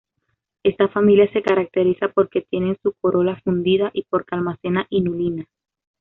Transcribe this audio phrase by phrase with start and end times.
[0.63, 5.45] Esta familia se caracteriza porque tienen su corola fundida y porque almacena inulina.